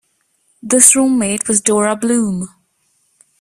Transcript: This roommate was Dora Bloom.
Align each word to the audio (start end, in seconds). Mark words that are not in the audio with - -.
This 0.63 0.95
roommate 0.95 1.47
was 1.47 1.61
Dora 1.61 1.95
Bloom. 1.95 2.49